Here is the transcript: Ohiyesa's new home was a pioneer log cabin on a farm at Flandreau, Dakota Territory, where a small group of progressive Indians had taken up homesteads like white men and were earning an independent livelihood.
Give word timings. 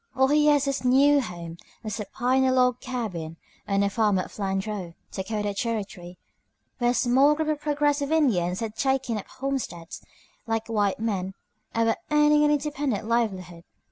Ohiyesa's 0.15 0.83
new 0.83 1.21
home 1.21 1.57
was 1.83 1.99
a 1.99 2.05
pioneer 2.05 2.51
log 2.53 2.79
cabin 2.79 3.37
on 3.67 3.83
a 3.83 3.89
farm 3.91 4.17
at 4.17 4.31
Flandreau, 4.31 4.95
Dakota 5.11 5.53
Territory, 5.53 6.17
where 6.79 6.89
a 6.89 6.93
small 6.95 7.35
group 7.35 7.49
of 7.49 7.61
progressive 7.61 8.11
Indians 8.11 8.61
had 8.61 8.75
taken 8.75 9.19
up 9.19 9.27
homesteads 9.27 10.01
like 10.47 10.65
white 10.65 10.99
men 10.99 11.35
and 11.75 11.87
were 11.87 11.97
earning 12.09 12.43
an 12.43 12.49
independent 12.49 13.05
livelihood. 13.07 13.63